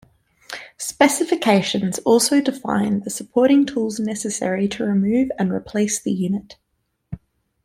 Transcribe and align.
Specifications 0.79 1.99
also 1.99 2.41
define 2.41 3.01
the 3.01 3.11
supporting 3.11 3.67
tools 3.67 3.99
necessary 3.99 4.67
to 4.69 4.83
remove 4.83 5.29
and 5.37 5.53
replace 5.53 6.01
the 6.01 6.11
unit. 6.11 6.55